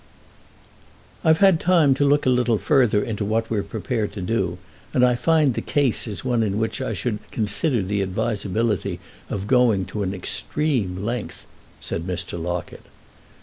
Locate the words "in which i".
6.41-6.95